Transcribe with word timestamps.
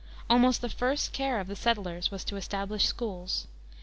Almost 0.31 0.61
the 0.61 0.69
first 0.69 1.13
care 1.13 1.39
of 1.39 1.45
the 1.45 1.55
settlers 1.55 2.09
was 2.09 2.23
to 2.23 2.35
establish 2.35 2.87
schools. 2.87 3.45